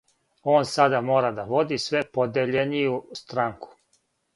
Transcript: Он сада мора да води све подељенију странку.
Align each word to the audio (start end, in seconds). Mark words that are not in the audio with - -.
Он 0.53 0.65
сада 0.75 1.01
мора 1.09 1.29
да 1.41 1.45
води 1.53 1.79
све 1.85 2.03
подељенију 2.19 3.01
странку. 3.25 3.75